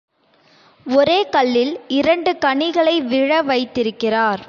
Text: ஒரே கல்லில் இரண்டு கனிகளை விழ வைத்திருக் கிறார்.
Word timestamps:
ஒரே 0.85 1.29
கல்லில் 1.29 1.79
இரண்டு 1.87 2.37
கனிகளை 2.37 3.01
விழ 3.01 3.41
வைத்திருக் 3.41 3.99
கிறார். 3.99 4.39